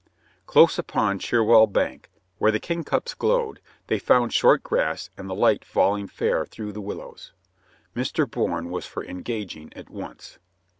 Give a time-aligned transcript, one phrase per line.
[0.47, 2.09] Close upon Cherwell bank,
[2.39, 6.81] where the kingcups glowed, they found short grass and the light falling fair through the
[6.81, 7.33] willows.
[7.95, 8.27] Mr.
[8.27, 10.39] Bourne was for en gaging at once.